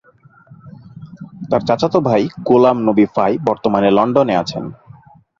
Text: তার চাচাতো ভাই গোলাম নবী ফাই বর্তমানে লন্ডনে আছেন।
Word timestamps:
তার 1.49 1.61
চাচাতো 1.67 1.99
ভাই 1.99 2.21
গোলাম 2.47 2.77
নবী 2.87 3.05
ফাই 3.15 3.33
বর্তমানে 3.47 3.89
লন্ডনে 3.91 4.35
আছেন। 4.37 4.63